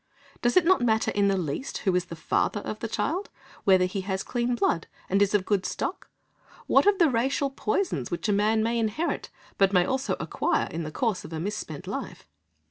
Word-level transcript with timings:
Does 0.41 0.57
it 0.57 0.65
not 0.65 0.81
matter 0.81 1.11
in 1.11 1.27
the 1.27 1.37
least 1.37 1.77
who 1.85 1.95
is 1.95 2.05
the 2.05 2.15
father 2.15 2.61
of 2.61 2.79
the 2.79 2.87
child? 2.87 3.29
Whether 3.65 3.85
he 3.85 4.01
has 4.01 4.23
clean 4.23 4.55
blood, 4.55 4.87
and 5.07 5.21
is 5.21 5.35
of 5.35 5.45
good 5.45 5.63
stock? 5.63 6.09
What 6.65 6.87
of 6.87 6.97
the 6.97 7.07
racial 7.11 7.51
poisons 7.51 8.09
which 8.09 8.27
a 8.27 8.33
man 8.33 8.63
may 8.63 8.79
inherit, 8.79 9.29
but 9.59 9.73
may 9.73 9.85
also 9.85 10.15
acquire 10.19 10.67
in 10.71 10.81
the 10.81 10.91
course 10.91 11.23
of 11.23 11.31
a 11.33 11.39
misspent 11.39 11.85
life? 11.85 12.27